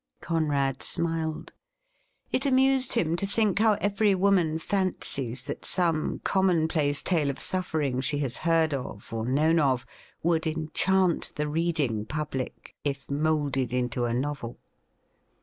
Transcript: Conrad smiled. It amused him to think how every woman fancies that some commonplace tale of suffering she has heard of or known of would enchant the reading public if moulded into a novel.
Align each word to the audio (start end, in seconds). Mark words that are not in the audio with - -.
Conrad 0.19 0.81
smiled. 0.81 1.53
It 2.31 2.47
amused 2.47 2.93
him 2.93 3.15
to 3.17 3.25
think 3.27 3.59
how 3.59 3.73
every 3.73 4.15
woman 4.15 4.57
fancies 4.57 5.43
that 5.43 5.63
some 5.63 6.21
commonplace 6.23 7.03
tale 7.03 7.29
of 7.29 7.39
suffering 7.39 8.01
she 8.01 8.17
has 8.17 8.37
heard 8.37 8.73
of 8.73 9.13
or 9.13 9.27
known 9.27 9.59
of 9.59 9.85
would 10.23 10.47
enchant 10.47 11.33
the 11.35 11.47
reading 11.47 12.07
public 12.07 12.73
if 12.83 13.11
moulded 13.11 13.71
into 13.71 14.05
a 14.05 14.13
novel. 14.15 14.57